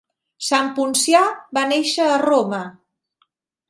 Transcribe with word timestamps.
San 0.45 0.71
Poncià 0.79 1.21
va 1.59 1.67
néixer 1.75 2.11
a 2.17 2.19
Roma. 2.27 2.67